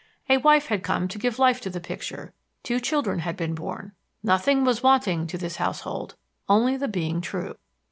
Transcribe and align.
A 0.29 0.37
wife 0.37 0.65
had 0.69 0.81
come 0.81 1.07
to 1.09 1.19
give 1.19 1.37
life 1.37 1.61
to 1.61 1.69
the 1.69 1.79
picture; 1.79 2.33
two 2.63 2.79
children 2.79 3.19
had 3.19 3.37
been 3.37 3.53
born. 3.53 3.91
Nothing 4.23 4.63
was 4.65 4.81
wanting 4.81 5.27
to 5.27 5.37
this 5.37 5.57
household, 5.57 6.15
only 6.49 6.75
the 6.75 6.87
being 6.87 7.21
true.... 7.21 7.55